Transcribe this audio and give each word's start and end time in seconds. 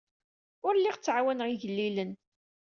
Ur 0.67 0.73
lliɣ 0.77 0.95
ttɛawaneɣ 0.97 1.47
igellilen. 1.49 2.11